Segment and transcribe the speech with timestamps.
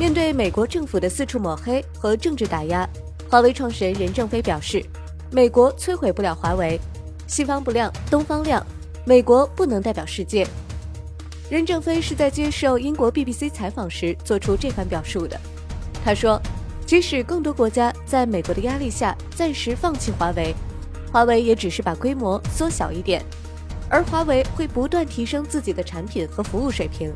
[0.00, 2.88] 面对美国政府的四处抹黑和政治打压，
[3.28, 4.82] 华为创始人任正非表示
[5.30, 6.80] ：“美国摧毁不了华为，
[7.26, 8.66] 西方不亮，东方亮，
[9.04, 10.46] 美国不能代表世界。”
[11.50, 15.38] 任正非是在接受英国 BBC 采访时做出这番表述的。
[16.02, 16.40] 他说
[16.86, 20.54] ：“即使更多国家在美国的压力下暂时放弃华为，
[21.12, 23.22] 华为也只是把规模缩小一点，
[23.90, 27.12] 而华为会不断提升自己的产品和服务水平。”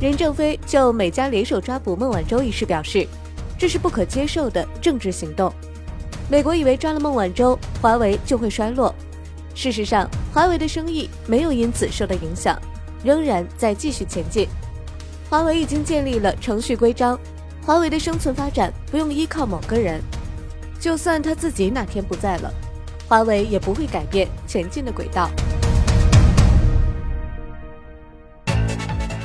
[0.00, 3.06] 任正非就美加联手抓捕孟晚舟一事表示，
[3.58, 5.52] 这是不可接受的政治行动。
[6.30, 8.94] 美国以为抓了孟晚舟，华为就会衰落。
[9.54, 12.56] 事实上，华为的生意没有因此受到影响，
[13.02, 14.46] 仍然在继续前进。
[15.28, 17.18] 华为已经建立了程序规章，
[17.66, 20.00] 华为的生存发展不用依靠某个人。
[20.78, 22.54] 就算他自己哪天不在了，
[23.08, 25.28] 华为也不会改变前进的轨道。